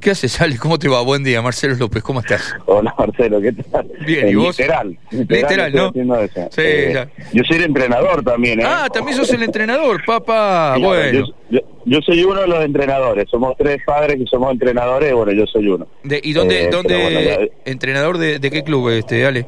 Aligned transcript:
¿Qué 0.00 0.12
haces, 0.12 0.40
Ale? 0.40 0.56
¿Cómo 0.58 0.78
te 0.78 0.88
va? 0.88 1.00
Buen 1.02 1.24
día, 1.24 1.42
Marcelo 1.42 1.74
López, 1.74 2.02
¿cómo 2.04 2.20
estás? 2.20 2.54
Hola, 2.66 2.94
Marcelo, 2.96 3.40
¿qué 3.40 3.52
tal? 3.52 3.90
Bien, 4.06 4.28
¿y 4.28 4.30
Eh, 4.30 4.36
vos? 4.36 4.56
Literal. 4.56 4.96
Literal, 5.10 5.72
¿no? 5.72 5.88
eso. 6.22 6.48
Sí, 6.52 6.60
Eh. 6.62 7.06
Yo 7.32 7.42
soy 7.42 7.56
el 7.56 7.64
entrenador 7.64 8.22
también, 8.22 8.60
¿eh? 8.60 8.64
Ah, 8.64 8.88
también 8.92 9.16
sos 9.16 9.30
el 9.32 9.42
entrenador, 9.42 10.04
papá. 10.06 10.76
Bueno. 10.78 11.26
Yo, 11.26 11.34
yo- 11.50 11.60
yo 11.84 12.00
soy 12.02 12.22
uno 12.22 12.42
de 12.42 12.46
los 12.46 12.64
entrenadores. 12.64 13.26
Somos 13.28 13.56
tres 13.58 13.78
padres 13.84 14.16
que 14.18 14.26
somos 14.26 14.52
entrenadores. 14.52 15.12
Bueno, 15.12 15.32
yo 15.32 15.46
soy 15.46 15.66
uno. 15.66 15.88
De- 16.04 16.20
¿Y 16.22 16.32
dónde, 16.32 16.64
Eh, 16.64 16.68
dónde 16.70 17.50
entrenador 17.64 18.18
de, 18.18 18.38
de 18.38 18.50
qué 18.52 18.62
club, 18.62 18.90
este, 18.90 19.26
Ale? 19.26 19.46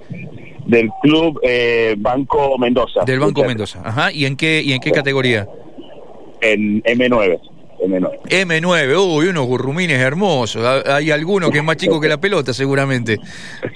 Del 0.67 0.89
club 1.03 1.39
eh, 1.45 1.95
Banco 1.97 2.59
Mendoza. 2.59 3.05
Del 3.07 3.21
Banco 3.21 3.45
Mendoza. 3.45 3.83
Ajá. 3.85 4.11
¿Y 4.11 4.25
en 4.27 4.37
qué, 4.37 4.61
y 4.65 4.73
en 4.73 4.81
qué 4.81 4.91
categoría? 4.91 5.47
En 6.41 6.83
M9. 6.83 7.39
M9. 7.83 8.11
M9, 8.29 9.17
uy, 9.17 9.27
unos 9.29 9.47
gurrumines 9.47 9.99
hermosos. 9.99 10.65
Ha- 10.65 10.97
Hay 10.97 11.11
alguno 11.11 11.51
que 11.51 11.59
es 11.59 11.65
más 11.65 11.77
chico 11.77 12.01
que 12.01 12.09
la 12.09 12.19
pelota, 12.21 12.53
seguramente. 12.53 13.19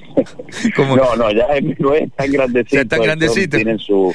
Como- 0.77 0.97
No, 0.97 1.17
no, 1.17 1.31
ya 1.31 1.47
M9 1.57 2.05
están 2.07 2.31
grandecitos. 2.33 2.73
Ya 2.73 2.81
están 2.83 3.03
grandecitos. 3.03 3.57
Tienen 3.59 3.79
su, 3.79 4.15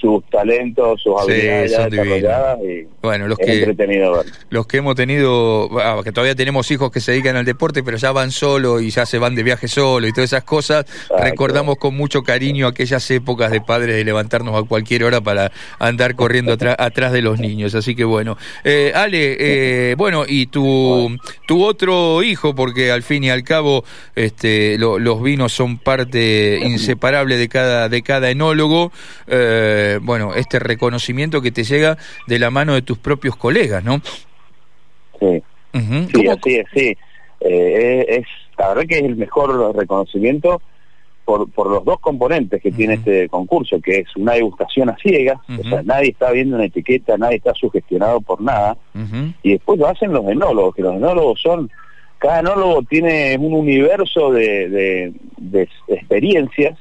sus 0.00 0.24
talentos, 0.30 1.00
sus 1.02 1.14
Sí, 1.26 1.32
habilidades 1.32 1.72
son 1.74 1.90
desarrolladas. 1.90 2.58
Y 2.62 2.86
Bueno, 3.02 3.26
los 3.28 3.38
es 3.40 3.46
que, 3.46 3.58
entretenido 3.58 4.24
los 4.50 4.66
que 4.66 4.76
hemos 4.78 4.94
tenido, 4.94 5.68
ah, 5.80 6.00
que 6.04 6.12
todavía 6.12 6.34
tenemos 6.34 6.70
hijos 6.70 6.90
que 6.90 7.00
se 7.00 7.12
dedican 7.12 7.36
al 7.36 7.44
deporte, 7.44 7.82
pero 7.82 7.96
ya 7.96 8.12
van 8.12 8.30
solo 8.30 8.80
y 8.80 8.90
ya 8.90 9.06
se 9.06 9.18
van 9.18 9.34
de 9.34 9.42
viaje 9.42 9.68
solo 9.68 10.06
y 10.06 10.12
todas 10.12 10.30
esas 10.32 10.44
cosas, 10.44 10.86
recordamos 11.18 11.76
con 11.76 11.96
mucho 11.96 12.22
cariño 12.22 12.66
aquellas 12.66 13.10
épocas 13.10 13.50
de 13.50 13.60
padres 13.60 13.96
de 13.96 14.04
levantarnos 14.04 14.54
a 14.62 14.66
cualquier 14.66 15.04
hora 15.04 15.20
para 15.20 15.50
andar 15.78 16.14
corriendo 16.14 16.52
atrás 16.78 17.12
de 17.12 17.22
los 17.22 17.38
niños. 17.40 17.74
Así 17.74 17.94
que 17.94 18.04
bueno, 18.04 18.36
Eh, 18.64 18.92
Ale, 18.94 19.36
eh, 19.38 19.94
bueno, 19.96 20.24
y 20.26 20.46
tu, 20.46 21.16
tu 21.46 21.64
otro 21.64 22.22
hijo, 22.22 22.54
porque 22.54 22.90
al 22.90 23.02
fin 23.02 23.24
y 23.24 23.30
al 23.30 23.42
cabo 23.42 23.84
este, 24.14 24.76
lo- 24.78 24.98
los 24.98 25.22
vinos 25.22 25.52
son 25.52 25.78
parte 25.78 26.58
inseparable 26.62 27.36
de 27.36 27.48
cada, 27.48 27.88
de 27.88 28.02
cada 28.02 28.30
enólogo, 28.30 28.92
eh, 29.26 29.87
bueno, 29.96 30.34
este 30.34 30.58
reconocimiento 30.58 31.40
que 31.40 31.50
te 31.50 31.64
llega 31.64 31.96
de 32.26 32.38
la 32.38 32.50
mano 32.50 32.74
de 32.74 32.82
tus 32.82 32.98
propios 32.98 33.34
colegas, 33.36 33.82
¿no? 33.82 34.02
Sí. 35.18 35.42
Sí, 35.72 36.12
¿Cómo- 36.12 36.32
así 36.32 36.54
es, 36.56 36.66
sí. 36.74 36.96
Eh, 37.40 38.04
es, 38.08 38.26
la 38.58 38.68
verdad 38.68 38.82
que 38.88 38.98
es 38.98 39.04
el 39.04 39.16
mejor 39.16 39.74
reconocimiento 39.76 40.60
por, 41.24 41.48
por 41.52 41.70
los 41.70 41.84
dos 41.84 42.00
componentes 42.00 42.60
que 42.62 42.72
tiene 42.72 42.94
este 42.94 43.28
concurso, 43.28 43.80
que 43.80 43.98
es 44.00 44.16
una 44.16 44.32
degustación 44.32 44.88
a 44.88 44.96
ciegas, 44.96 45.38
o 45.58 45.68
sea, 45.68 45.82
nadie 45.82 46.10
está 46.10 46.30
viendo 46.32 46.56
una 46.56 46.64
etiqueta, 46.64 47.16
nadie 47.18 47.36
está 47.36 47.52
sugestionado 47.54 48.20
por 48.22 48.40
nada, 48.40 48.76
y 49.42 49.52
después 49.52 49.78
lo 49.78 49.86
hacen 49.88 50.12
los 50.12 50.24
enólogos, 50.26 50.74
que 50.74 50.82
los 50.82 50.96
enólogos 50.96 51.40
son, 51.42 51.70
cada 52.18 52.40
enólogo 52.40 52.82
tiene 52.82 53.36
un 53.38 53.52
universo 53.52 54.32
de, 54.32 54.68
de- 54.70 55.12
de 55.40 55.68
experiencias 55.88 56.78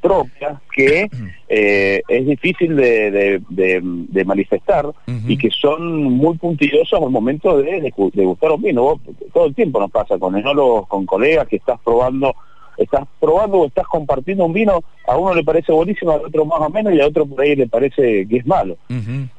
propias 0.00 0.60
que 0.74 1.08
eh, 1.48 2.02
es 2.08 2.26
difícil 2.26 2.76
de, 2.76 3.10
de- 3.10 3.42
de- 3.48 3.80
de 3.82 4.24
manifestar 4.24 4.86
y 5.30 5.36
que 5.36 5.50
son 5.50 6.02
muy 6.04 6.36
puntillosos 6.38 7.00
al 7.02 7.10
momento 7.10 7.58
de, 7.58 7.92
gustar 7.96 8.52
un 8.52 8.62
vino. 8.62 9.00
Todo 9.32 9.46
el 9.46 9.54
tiempo 9.54 9.80
nos 9.80 9.90
pasa 9.90 10.18
con 10.18 10.36
enólogos, 10.36 10.86
con 10.88 11.06
colegas 11.06 11.46
que 11.48 11.56
estás 11.56 11.78
probando, 11.84 12.34
estás 12.78 13.06
probando 13.20 13.58
o 13.58 13.66
estás 13.66 13.86
compartiendo 13.86 14.44
un 14.46 14.52
vino, 14.52 14.80
a 15.06 15.16
uno 15.16 15.34
le 15.34 15.44
parece 15.44 15.72
buenísimo, 15.72 16.12
al 16.12 16.24
otro 16.24 16.44
más 16.46 16.60
o 16.60 16.70
menos 16.70 16.92
y 16.94 17.00
a 17.00 17.06
otro 17.06 17.26
por 17.26 17.40
ahí 17.42 17.54
le 17.54 17.68
parece 17.68 18.26
que 18.26 18.36
es 18.38 18.46
malo. 18.46 18.76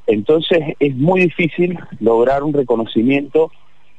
Entonces 0.08 0.60
es 0.80 0.96
muy 0.96 1.22
difícil 1.22 1.78
lograr 2.00 2.44
un 2.44 2.54
reconocimiento 2.54 3.52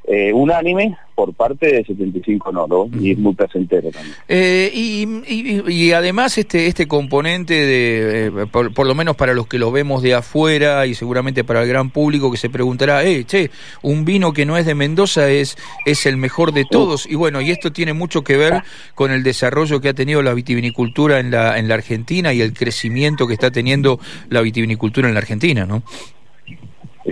eh, 0.07 0.33
unánime 0.35 0.97
por 1.15 1.33
parte 1.33 1.67
de 1.69 1.85
75 1.85 2.51
enólogos 2.51 2.91
y 3.01 3.13
es 3.13 3.19
muy 3.19 3.35
placentero 3.35 3.91
también. 3.91 4.15
Eh, 4.29 4.71
y, 4.75 5.07
y- 5.27 5.63
y 5.73 5.93
además 5.93 6.37
este 6.37 6.67
este 6.67 6.87
componente 6.89 7.55
de, 7.55 8.27
eh, 8.27 8.31
por, 8.51 8.75
por 8.75 8.87
lo 8.87 8.95
menos 8.95 9.15
para 9.17 9.33
los 9.33 9.47
que 9.47 9.59
lo 9.59 9.71
vemos 9.73 10.03
de 10.03 10.13
afuera 10.15 10.85
y 10.87 10.95
seguramente 10.95 11.45
para 11.45 11.63
el 11.63 11.69
gran 11.69 11.91
público 11.91 12.31
que 12.31 12.37
se 12.37 12.51
preguntará, 12.51 13.05
eh, 13.05 13.25
che, 13.25 13.51
un 13.83 14.05
vino 14.05 14.33
que 14.33 14.45
no 14.45 14.57
es 14.59 14.67
de 14.67 14.75
Mendoza 14.75 15.31
es, 15.31 15.57
es 15.87 16.05
el 16.07 16.17
mejor 16.17 16.53
de 16.53 16.65
todos. 16.71 17.07
Y 17.09 17.15
bueno, 17.15 17.41
y 17.41 17.51
esto 17.51 17.73
tiene 17.73 17.93
mucho 17.93 18.23
que 18.25 18.37
ver 18.37 18.63
con 18.95 19.11
el 19.13 19.23
desarrollo 19.23 19.81
que 19.81 19.91
ha 19.91 19.95
tenido 19.95 20.21
la 20.23 20.35
vitivinicultura 20.35 21.21
en 21.21 21.31
la, 21.31 21.59
en 21.59 21.69
la 21.69 21.75
Argentina 21.75 22.33
y 22.35 22.41
el 22.43 22.53
crecimiento 22.53 23.27
que 23.27 23.35
está 23.35 23.51
teniendo 23.51 24.01
la 24.29 24.41
vitivinicultura 24.43 25.09
en 25.09 25.15
la 25.15 25.21
Argentina, 25.21 25.65
¿no? 25.65 25.83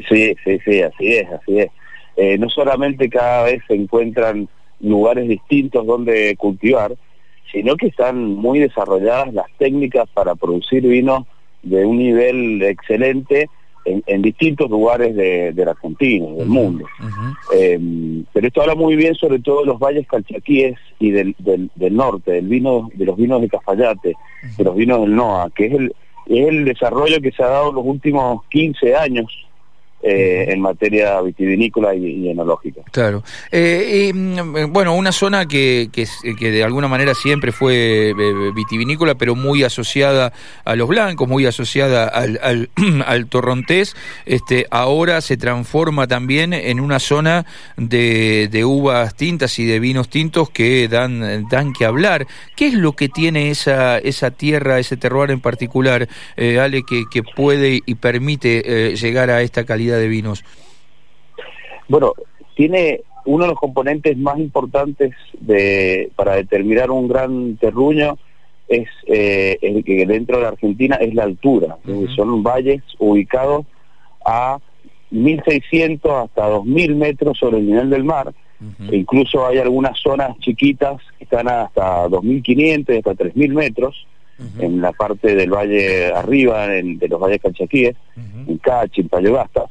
Sí, 0.09 0.35
sí, 0.45 0.59
sí, 0.65 0.81
así 0.83 1.15
es, 1.15 1.29
así 1.31 1.59
es. 1.61 1.71
Eh, 2.17 2.37
no 2.39 2.49
solamente 2.49 3.09
cada 3.09 3.45
vez 3.45 3.63
se 3.67 3.75
encuentran 3.75 4.49
lugares 4.81 5.29
distintos 5.29 5.87
donde 5.87 6.35
cultivar, 6.37 6.95
sino 7.51 7.77
que 7.77 7.87
están 7.87 8.35
muy 8.35 8.59
desarrolladas 8.59 9.33
las 9.33 9.47
técnicas 9.59 10.09
para 10.13 10.35
producir 10.35 10.83
vinos 10.83 11.25
de 11.63 11.85
un 11.85 11.99
nivel 11.99 12.63
excelente 12.63 13.49
en, 13.85 14.03
en 14.07 14.23
distintos 14.23 14.71
lugares 14.71 15.15
de, 15.15 15.53
de 15.53 15.65
la 15.65 15.73
Argentina, 15.73 16.27
del 16.37 16.49
mundo. 16.49 16.87
Eh, 17.55 17.79
pero 18.33 18.47
esto 18.47 18.63
habla 18.63 18.75
muy 18.75 18.97
bien 18.97 19.15
sobre 19.15 19.39
todo 19.41 19.61
de 19.61 19.67
los 19.67 19.79
valles 19.79 20.07
calchaquíes 20.07 20.79
y 20.99 21.11
del, 21.11 21.35
del, 21.39 21.71
del 21.75 21.95
norte, 21.95 22.33
del 22.33 22.49
vino, 22.49 22.91
de 22.95 23.05
los 23.05 23.17
vinos 23.17 23.41
de 23.41 23.49
Cafayate, 23.49 24.15
de 24.57 24.65
los 24.65 24.77
vinos 24.77 25.01
del 25.01 25.15
NOA, 25.15 25.51
que 25.51 25.67
es 25.67 25.73
el, 25.75 25.95
es 26.27 26.49
el 26.49 26.65
desarrollo 26.65 27.21
que 27.21 27.33
se 27.33 27.43
ha 27.43 27.49
dado 27.49 27.71
en 27.71 27.77
los 27.77 27.85
últimos 27.85 28.45
15 28.51 28.95
años 28.97 29.27
eh, 30.03 30.47
en 30.49 30.61
materia 30.61 31.21
vitivinícola 31.21 31.95
y, 31.95 32.05
y 32.07 32.29
enológica. 32.31 32.83
Claro. 32.91 33.23
Eh, 33.51 34.09
y, 34.09 34.13
mm, 34.13 34.73
bueno, 34.73 34.95
una 34.95 35.13
zona 35.13 35.47
que, 35.47 35.89
que, 35.93 36.03
es- 36.03 36.21
que 36.39 36.51
de 36.51 36.65
alguna 36.65 36.89
manera 36.89 37.15
siempre 37.15 37.53
fue 37.53 38.11
eh, 38.11 38.15
vitivinícola, 38.55 39.15
pero 39.15 39.35
muy 39.35 39.63
asociada 39.63 40.33
a 40.65 40.77
los 40.77 40.89
blancos, 40.89 41.29
muy 41.29 41.47
asociada 41.47 42.09
al, 42.09 42.39
al, 42.43 42.71
al 43.07 43.27
torrontés, 43.27 43.95
este, 44.27 44.67
ahora 44.71 45.21
se 45.21 45.37
transforma 45.37 46.07
también 46.07 46.53
en 46.53 46.81
una 46.81 46.99
zona 46.99 47.47
de, 47.77 48.49
de 48.51 48.65
uvas 48.65 49.15
tintas 49.15 49.59
y 49.59 49.67
de 49.67 49.81
vinos 49.81 50.09
tintos 50.09 50.51
que 50.51 50.89
dan, 50.89 51.49
dan 51.49 51.73
que 51.73 51.85
hablar. 51.85 52.27
¿Qué 52.57 52.67
es 52.69 52.75
lo 52.75 52.93
que 52.93 53.09
tiene 53.09 53.51
esa, 53.51 53.99
esa 53.99 54.31
tierra, 54.31 54.79
ese 54.79 54.97
terroir 54.97 55.31
en 55.31 55.41
particular, 55.41 56.09
eh, 56.37 56.59
Ale, 56.59 56.83
que, 56.83 57.05
que 57.11 57.23
puede 57.23 57.81
y 57.85 57.95
permite 57.95 58.63
eh, 58.93 58.97
llegar 58.97 59.31
a 59.31 59.43
esta 59.43 59.65
calidad 59.65 59.92
de 59.99 60.09
vinos? 60.09 60.45
Bueno, 61.89 62.13
tiene 62.55 63.03
uno 63.25 63.45
de 63.45 63.51
los 63.51 63.59
componentes 63.59 64.17
más 64.19 64.39
importantes 64.39 65.13
de, 65.41 66.11
para 66.17 66.37
determinar 66.37 66.91
un 66.91 67.09
gran 67.09 67.57
terruño 67.57 68.19
es 68.69 68.89
eh, 69.07 69.59
el 69.61 69.85
que 69.85 70.07
dentro 70.07 70.37
de 70.37 70.43
la 70.45 70.49
Argentina 70.51 70.97
es 70.97 71.15
la 71.15 71.25
altura. 71.25 71.77
Son 72.17 72.43
valles 72.43 72.83
ubicados 72.99 73.67
a 74.25 74.59
1.600 75.13 76.25
hasta 76.25 76.49
2.000 76.49 76.95
metros 76.95 77.39
sobre 77.39 77.59
el 77.59 77.67
nivel 77.67 77.91
del 77.91 78.05
mar. 78.05 78.33
E 78.93 78.97
incluso 78.97 79.45
hay 79.47 79.59
algunas 79.59 79.99
zonas 80.01 80.39
chiquitas 80.39 81.01
que 81.19 81.25
están 81.25 81.49
hasta 81.49 82.07
2.500, 82.09 82.99
hasta 82.99 83.13
3.000 83.25 83.53
metros 83.53 84.07
en 84.59 84.81
la 84.81 84.93
parte 84.93 85.35
del 85.37 85.51
valle 85.51 86.13
arriba, 86.13 86.75
en- 86.77 86.99
de 86.99 87.09
los 87.09 87.21
valles 87.21 87.41
calchaquíes 87.43 87.95
en 88.49 88.59
Cachi, 88.59 89.03
en 89.03 89.09
Payogasta. 89.09 89.65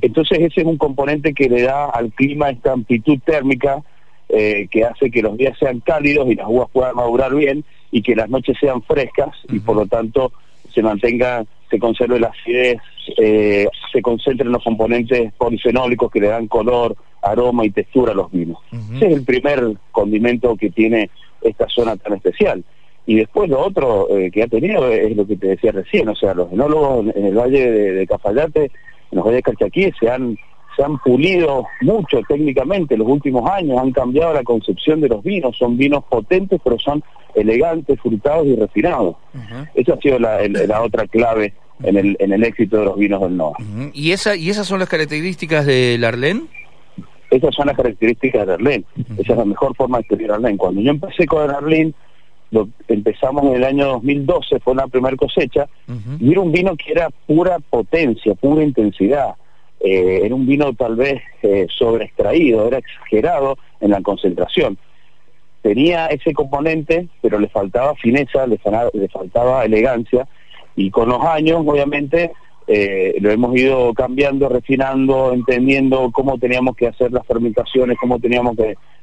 Entonces 0.00 0.38
ese 0.40 0.60
es 0.60 0.66
un 0.66 0.78
componente 0.78 1.34
que 1.34 1.48
le 1.48 1.62
da 1.62 1.86
al 1.86 2.12
clima 2.12 2.50
esta 2.50 2.72
amplitud 2.72 3.18
térmica 3.24 3.82
eh, 4.28 4.68
que 4.70 4.84
hace 4.84 5.10
que 5.10 5.22
los 5.22 5.36
días 5.36 5.56
sean 5.58 5.80
cálidos 5.80 6.28
y 6.30 6.34
las 6.34 6.46
uvas 6.48 6.68
puedan 6.72 6.94
madurar 6.96 7.34
bien 7.34 7.64
y 7.90 8.02
que 8.02 8.14
las 8.14 8.28
noches 8.28 8.56
sean 8.60 8.82
frescas 8.82 9.30
y 9.48 9.58
por 9.60 9.76
lo 9.76 9.86
tanto 9.86 10.32
se 10.74 10.82
mantenga, 10.82 11.44
se 11.70 11.78
conserve 11.78 12.20
la 12.20 12.28
acidez, 12.28 12.78
eh, 13.16 13.66
se 13.90 14.02
concentren 14.02 14.52
los 14.52 14.62
componentes 14.62 15.32
polifenólicos 15.32 16.10
que 16.10 16.20
le 16.20 16.28
dan 16.28 16.46
color, 16.46 16.94
aroma 17.22 17.64
y 17.64 17.70
textura 17.70 18.12
a 18.12 18.14
los 18.14 18.30
vinos. 18.30 18.58
Ese 18.94 19.06
es 19.06 19.12
el 19.14 19.24
primer 19.24 19.62
condimento 19.90 20.56
que 20.56 20.70
tiene 20.70 21.10
esta 21.40 21.66
zona 21.68 21.96
tan 21.96 22.14
especial. 22.14 22.62
Y 23.06 23.16
después 23.16 23.48
lo 23.48 23.64
otro 23.64 24.06
eh, 24.10 24.30
que 24.30 24.42
ha 24.42 24.46
tenido 24.46 24.92
es 24.92 25.16
lo 25.16 25.26
que 25.26 25.36
te 25.36 25.48
decía 25.48 25.72
recién, 25.72 26.08
o 26.10 26.14
sea, 26.14 26.34
los 26.34 26.52
enólogos 26.52 27.06
en, 27.06 27.12
en 27.16 27.26
el 27.26 27.34
valle 27.34 27.70
de, 27.70 27.92
de 27.94 28.06
Cafayate, 28.06 28.70
en 29.10 29.16
los 29.16 29.24
valles 29.24 29.38
de 29.38 29.42
Calchaquí, 29.42 29.90
se 29.98 30.10
han, 30.10 30.36
se 30.76 30.82
han 30.84 30.98
pulido 30.98 31.64
mucho 31.80 32.20
técnicamente 32.28 32.94
en 32.94 33.00
los 33.00 33.08
últimos 33.08 33.48
años, 33.50 33.78
han 33.78 33.92
cambiado 33.92 34.32
la 34.34 34.42
concepción 34.42 35.00
de 35.00 35.08
los 35.08 35.22
vinos, 35.22 35.56
son 35.56 35.76
vinos 35.76 36.04
potentes, 36.08 36.60
pero 36.62 36.78
son 36.78 37.02
elegantes, 37.34 38.00
frutados 38.00 38.46
y 38.46 38.56
refinados. 38.56 39.16
Esa 39.74 39.94
ha 39.94 40.00
sido 40.00 40.18
la, 40.18 40.40
el- 40.40 40.52
la 40.68 40.82
otra 40.82 41.06
clave 41.06 41.54
en 41.82 41.96
el, 41.96 42.16
en 42.18 42.32
el 42.32 42.42
éxito 42.44 42.78
de 42.78 42.84
los 42.86 42.96
vinos 42.96 43.20
del 43.20 43.36
NOA. 43.36 43.52
¿Y, 43.92 44.12
esa, 44.12 44.34
¿Y 44.36 44.50
esas 44.50 44.66
son 44.66 44.78
las 44.80 44.88
características 44.88 45.64
del 45.66 46.02
Arlén? 46.04 46.48
Esas 47.30 47.54
son 47.54 47.66
las 47.66 47.76
características 47.76 48.46
de 48.46 48.54
Arlén. 48.54 48.84
Esa 49.18 49.32
es 49.32 49.38
la 49.38 49.44
mejor 49.44 49.76
forma 49.76 49.98
de 49.98 50.02
escribir 50.02 50.32
Arlén. 50.32 50.56
Cuando 50.56 50.80
yo 50.80 50.90
empecé 50.90 51.26
con 51.26 51.48
Arlén, 51.50 51.94
lo 52.50 52.68
empezamos 52.88 53.44
en 53.44 53.54
el 53.56 53.64
año 53.64 53.86
2012, 53.86 54.60
fue 54.60 54.74
la 54.74 54.86
primera 54.86 55.16
cosecha, 55.16 55.68
y 56.20 56.32
era 56.32 56.40
un 56.40 56.52
vino 56.52 56.76
que 56.76 56.92
era 56.92 57.10
pura 57.26 57.58
potencia, 57.58 58.34
pura 58.34 58.62
intensidad. 58.62 59.34
eh, 59.80 60.22
era 60.24 60.34
un 60.34 60.46
vino 60.46 60.72
tal 60.74 60.96
vez 60.96 61.22
eh, 61.42 61.66
sobreextraído, 61.70 62.66
era 62.66 62.78
exagerado 62.78 63.56
en 63.80 63.90
la 63.90 64.00
concentración. 64.00 64.76
Tenía 65.62 66.06
ese 66.06 66.32
componente, 66.32 67.08
pero 67.20 67.38
le 67.38 67.48
faltaba 67.48 67.94
fineza, 67.94 68.46
le, 68.46 68.58
le 68.92 69.08
faltaba 69.08 69.64
elegancia, 69.64 70.26
y 70.74 70.90
con 70.90 71.08
los 71.08 71.22
años, 71.24 71.62
obviamente, 71.66 72.32
eh, 72.70 73.16
lo 73.20 73.30
hemos 73.30 73.56
ido 73.56 73.94
cambiando, 73.94 74.46
refinando, 74.50 75.32
entendiendo 75.32 76.10
cómo 76.12 76.36
teníamos 76.36 76.76
que 76.76 76.86
hacer 76.86 77.10
las 77.10 77.26
fermentaciones, 77.26 77.96
cómo 77.98 78.18
teníamos 78.18 78.56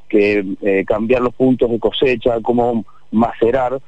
que, 0.07 0.45
eh, 0.61 0.85
cambiar 0.85 1.23
los 1.23 1.33
puntos 1.33 1.71
de 1.71 1.79
cosecha, 1.79 2.39
cómo 2.43 2.85
macerar 3.11 3.79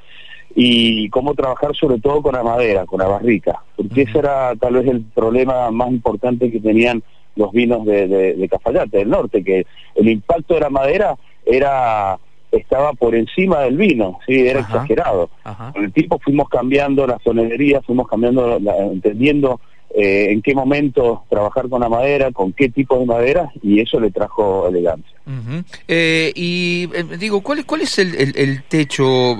y 0.56 1.08
cómo 1.10 1.32
trabajar 1.34 1.76
sobre 1.76 2.00
todo 2.00 2.20
con 2.22 2.34
la 2.34 2.42
madera, 2.42 2.86
con 2.86 2.98
la 2.98 3.06
barrica, 3.06 3.62
porque 3.76 4.02
ese 4.02 4.18
era 4.18 4.56
tal 4.56 4.74
vez 4.74 4.88
el 4.88 5.02
problema 5.02 5.70
más 5.70 5.90
importante 5.90 6.50
que 6.50 6.58
tenían 6.58 7.02
los 7.36 7.52
vinos 7.52 7.86
de, 7.86 8.08
de, 8.08 8.48
Cafayate 8.48 8.98
del 8.98 9.10
norte, 9.10 9.44
que 9.44 9.64
el 9.94 10.08
impacto 10.08 10.54
de 10.54 10.60
la 10.60 10.70
madera 10.70 11.14
era 11.46 12.18
estaba 12.52 12.92
por 12.92 13.14
encima 13.14 13.60
del 13.60 13.76
vino, 13.76 14.18
sí, 14.26 14.46
era 14.46 14.60
exagerado. 14.60 15.30
Con 15.72 15.84
el 15.84 15.92
tiempo 15.92 16.18
fuimos 16.18 16.48
cambiando 16.48 17.06
las 17.06 17.22
tonelerías, 17.22 17.84
fuimos 17.84 18.08
cambiando, 18.08 18.58
entendiendo 18.92 19.60
eh, 19.90 20.28
en 20.30 20.42
qué 20.42 20.54
momento 20.54 21.24
trabajar 21.28 21.68
con 21.68 21.80
la 21.80 21.88
madera, 21.88 22.30
con 22.32 22.52
qué 22.52 22.68
tipo 22.68 22.98
de 22.98 23.06
madera, 23.06 23.50
y 23.62 23.80
eso 23.80 23.98
le 24.00 24.10
trajo 24.10 24.68
elegancia. 24.68 25.17
Eh, 25.86 26.32
y 26.34 26.88
eh, 26.94 27.04
digo, 27.18 27.40
¿cuál, 27.42 27.64
¿cuál 27.66 27.82
es 27.82 27.98
el, 27.98 28.62
techo? 28.68 29.36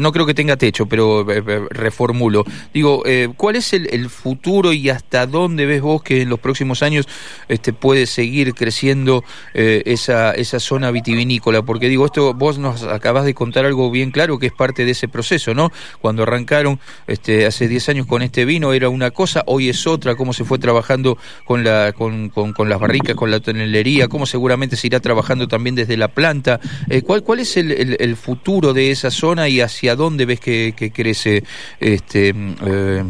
no 0.00 0.12
creo 0.12 0.26
que 0.26 0.34
tenga 0.34 0.56
techo, 0.56 0.86
pero 0.86 1.24
reformulo. 1.70 2.44
Digo, 2.74 3.02
¿cuál 3.36 3.56
es 3.56 3.72
el, 3.72 4.10
futuro 4.10 4.72
y 4.72 4.90
hasta 4.90 5.26
dónde 5.26 5.66
ves 5.66 5.82
vos 5.82 6.02
que 6.02 6.22
en 6.22 6.28
los 6.28 6.40
próximos 6.40 6.82
años 6.82 7.06
este, 7.48 7.72
puede 7.72 8.06
seguir 8.06 8.54
creciendo 8.54 9.24
esa, 9.54 10.32
esa 10.32 10.60
zona 10.60 10.90
vitivinícola? 10.90 11.62
Porque 11.62 11.88
digo, 11.88 12.06
esto 12.06 12.34
vos 12.34 12.58
nos 12.58 12.82
acabas 12.82 13.24
de 13.24 13.34
contar 13.34 13.64
algo 13.66 13.90
bien 13.90 14.10
claro 14.10 14.38
que 14.38 14.46
es 14.46 14.52
parte 14.52 14.84
de 14.84 14.92
ese 14.92 15.08
proceso, 15.08 15.54
¿no? 15.54 15.70
Cuando 16.00 16.22
arrancaron 16.22 16.80
este, 17.06 17.46
hace 17.46 17.68
10 17.68 17.88
años 17.90 18.06
con 18.06 18.22
este 18.22 18.44
vino 18.44 18.72
era 18.72 18.88
una 18.88 19.10
cosa, 19.10 19.42
hoy 19.46 19.68
es 19.68 19.86
otra, 19.86 20.14
cómo 20.16 20.32
se 20.32 20.44
fue 20.44 20.58
trabajando 20.58 21.18
con, 21.44 21.64
la, 21.64 21.92
con, 21.92 22.30
con, 22.30 22.68
las 22.68 22.80
barricas, 22.80 23.14
con 23.14 23.30
la 23.30 23.40
tonelería, 23.40 24.08
cómo 24.08 24.26
seguramente 24.26 24.76
se 24.80 24.86
irá 24.86 25.00
trabajando 25.00 25.46
también 25.46 25.76
desde 25.76 25.96
la 25.96 26.08
planta. 26.08 26.60
Eh, 26.88 27.02
¿cuál, 27.02 27.22
¿Cuál 27.22 27.40
es 27.40 27.56
el, 27.56 27.96
el, 28.00 28.16
futuro 28.16 28.72
de 28.72 28.90
esa 28.90 29.10
zona 29.10 29.48
y 29.48 29.60
hacia 29.60 29.94
dónde 29.94 30.24
ves 30.26 30.40
que, 30.40 30.92
crece? 30.94 31.44
este 31.78 32.30
eh, 32.30 33.04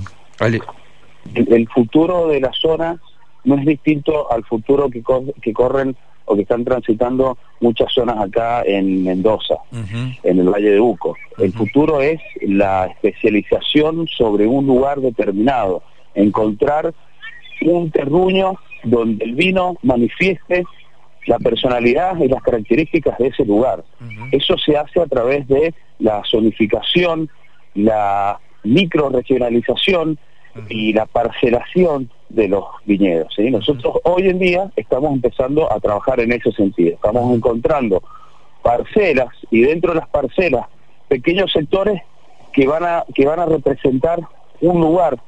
el, 1.35 1.69
futuro 1.69 2.29
de 2.29 2.41
la 2.41 2.51
zona 2.53 2.99
no 3.45 3.57
es 3.57 3.65
distinto 3.65 4.31
al 4.31 4.45
futuro 4.45 4.91
que, 4.91 5.03
que 5.41 5.53
corren 5.53 5.97
o 6.25 6.35
que 6.35 6.43
están 6.43 6.65
transitando 6.65 7.39
muchas 7.61 7.93
zonas 7.93 8.19
acá 8.19 8.63
en 8.65 9.05
Mendoza, 9.05 9.57
en 9.73 10.39
el 10.39 10.49
Valle 10.49 10.71
de 10.71 10.81
Uco. 10.81 11.17
El 11.39 11.53
futuro 11.53 12.01
es 12.01 12.21
la 12.43 12.87
especialización 12.87 14.07
sobre 14.07 14.47
un 14.47 14.67
lugar 14.67 15.01
determinado 15.01 15.83
encontrar 16.15 16.95
un 17.63 17.91
terruño 17.91 18.55
donde 18.85 19.25
el 19.25 19.35
vino 19.35 19.77
manifieste 19.83 20.65
la 21.27 21.39
personalidad 21.39 22.17
y 22.19 22.29
las 22.29 22.43
características 22.43 23.19
de 23.19 23.29
ese 23.29 23.45
lugar. 23.45 23.85
Eso 24.33 24.57
se 24.59 24.77
hace 24.77 25.01
a 25.01 25.07
través 25.07 25.47
de 25.49 25.75
la 25.99 26.23
zonificación, 26.31 27.29
la 27.75 28.39
microregionalización 28.65 30.19
y 30.69 30.93
la 30.93 31.07
parcelación 31.07 32.11
de 32.29 32.49
los 32.49 32.65
viñedos. 32.85 33.35
Nosotros 33.39 33.97
hoy 34.05 34.29
en 34.29 34.39
día 34.39 34.71
estamos 34.77 35.13
empezando 35.13 35.73
a 35.73 35.79
trabajar 35.81 36.21
en 36.21 36.33
ese 36.33 36.53
sentido. 36.53 36.95
Estamos 36.95 37.35
encontrando 37.35 38.03
parcelas 38.63 39.29
y 39.51 39.63
dentro 39.63 39.93
de 39.93 40.01
las 40.01 40.09
parcelas 40.09 40.67
pequeños 41.09 41.51
sectores 41.53 42.01
que 42.53 42.67
van 42.67 42.85
a 42.85 43.05
que 43.15 43.27
van 43.27 43.41
a 43.41 43.47
representar 43.47 44.21
un 44.61 44.81
lugar 44.81 45.19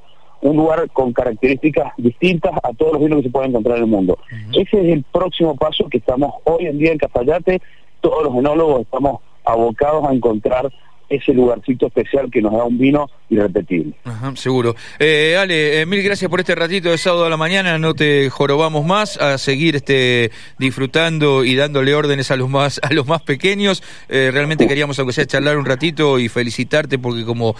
un 0.42 0.56
lugar 0.56 0.90
con 0.90 1.12
características 1.12 1.92
distintas 1.96 2.52
a 2.62 2.72
todos 2.72 2.94
los 2.94 3.02
vinos 3.02 3.18
que 3.18 3.24
se 3.24 3.30
pueden 3.30 3.50
encontrar 3.50 3.78
en 3.78 3.84
el 3.84 3.90
mundo. 3.90 4.18
Ese 4.52 4.80
es 4.80 4.92
el 4.92 5.04
próximo 5.04 5.56
paso 5.56 5.88
que 5.88 5.98
estamos 5.98 6.34
hoy 6.44 6.66
en 6.66 6.78
día 6.78 6.92
en 6.92 6.98
Cafayate, 6.98 7.62
todos 8.00 8.24
los 8.24 8.36
enólogos 8.36 8.82
estamos 8.82 9.20
abocados 9.44 10.04
a 10.04 10.12
encontrar 10.12 10.70
ese 11.12 11.32
lugarcito 11.32 11.86
especial 11.86 12.30
que 12.30 12.40
nos 12.40 12.52
da 12.52 12.64
un 12.64 12.78
vino 12.78 13.10
irrepetible. 13.28 13.94
Ajá, 14.04 14.34
seguro. 14.36 14.74
Eh, 14.98 15.36
Ale, 15.38 15.80
eh, 15.80 15.86
mil 15.86 16.02
gracias 16.02 16.30
por 16.30 16.40
este 16.40 16.54
ratito 16.54 16.90
de 16.90 16.98
sábado 16.98 17.26
a 17.26 17.30
la 17.30 17.36
mañana, 17.36 17.78
no 17.78 17.94
te 17.94 18.30
jorobamos 18.30 18.84
más, 18.84 19.16
a 19.18 19.38
seguir 19.38 19.76
este 19.76 20.30
disfrutando 20.58 21.44
y 21.44 21.54
dándole 21.54 21.94
órdenes 21.94 22.30
a 22.30 22.36
los 22.36 22.48
más 22.48 22.80
a 22.82 22.92
los 22.92 23.06
más 23.06 23.22
pequeños. 23.22 23.82
Eh, 24.08 24.30
realmente 24.32 24.66
queríamos, 24.66 24.98
aunque 24.98 25.12
sea, 25.12 25.26
charlar 25.26 25.58
un 25.58 25.66
ratito 25.66 26.18
y 26.18 26.28
felicitarte 26.28 26.98
porque 26.98 27.24
como 27.24 27.54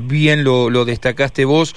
bien 0.00 0.44
lo, 0.44 0.70
lo, 0.70 0.84
destacaste 0.84 1.44
vos, 1.44 1.74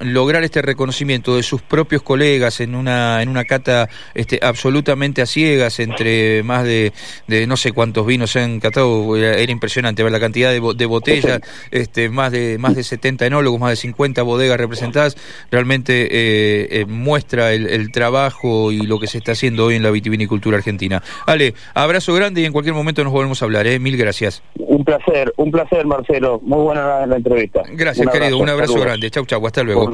lograr 0.00 0.44
este 0.44 0.62
reconocimiento 0.62 1.36
de 1.36 1.42
sus 1.42 1.62
propios 1.62 2.02
colegas 2.02 2.60
en 2.60 2.74
una 2.74 3.22
en 3.22 3.28
una 3.28 3.44
cata 3.44 3.88
este, 4.14 4.38
absolutamente 4.42 5.22
a 5.22 5.26
ciegas 5.26 5.78
entre 5.80 6.42
más 6.42 6.64
de, 6.64 6.92
de 7.26 7.46
no 7.46 7.56
sé 7.56 7.72
cuántos 7.72 8.06
vinos 8.06 8.30
se 8.30 8.40
han 8.40 8.60
catado, 8.60 9.16
era, 9.16 9.50
impresionante 9.50 10.02
ver 10.02 10.12
la 10.12 10.20
cantidad 10.22 10.50
de, 10.50 10.60
de 10.74 10.86
botellas, 10.86 11.40
este, 11.70 12.08
más 12.08 12.32
de 12.32 12.56
más 12.58 12.76
de 12.76 12.82
70 12.82 13.26
enólogos, 13.26 13.60
más 13.60 13.70
de 13.70 13.76
50 13.76 14.22
bodegas 14.22 14.58
representadas, 14.58 15.16
realmente 15.50 16.04
eh, 16.04 16.80
eh, 16.80 16.84
muestra 16.86 17.52
el, 17.52 17.90
trabajo 17.92 18.72
y 18.72 18.78
lo 18.86 18.98
que 18.98 19.06
se 19.06 19.18
está 19.18 19.32
haciendo 19.32 19.66
hoy 19.66 19.74
en 19.74 19.82
la 19.82 19.90
vitivinicultura 19.90 20.56
argentina. 20.56 21.02
Ale, 21.26 21.54
abrazo 21.74 22.14
grande 22.14 22.40
y 22.40 22.44
en 22.44 22.52
cualquier 22.52 22.74
momento 22.74 23.02
nos 23.04 23.12
volvemos 23.12 23.42
a 23.42 23.44
hablar, 23.44 23.66
¿eh? 23.66 23.78
Mil 23.78 23.96
gracias. 23.96 24.42
Un 24.54 24.84
placer, 24.84 25.32
un 25.36 25.50
placer, 25.50 25.84
Marcelo. 25.84 26.40
Muy 26.42 26.62
buena 26.62 27.04
la, 27.06 27.16
entrevista. 27.16 27.62
Gracias, 27.72 28.08
querido. 28.08 28.38
Un 28.38 28.48
abrazo 28.48 28.80
grande. 28.80 29.10
Chau, 29.10 29.26
chau. 29.26 29.44
Hasta 29.44 29.62
luego. 29.62 29.90